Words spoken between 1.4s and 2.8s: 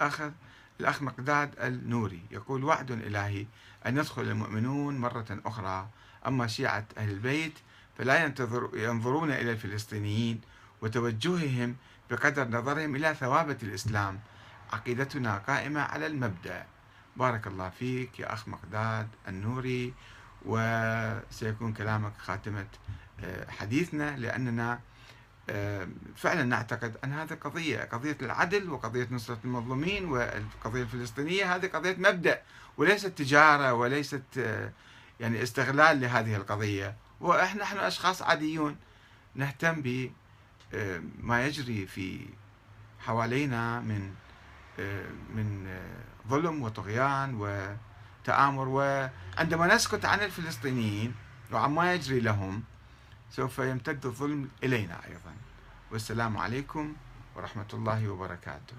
النوري. يقول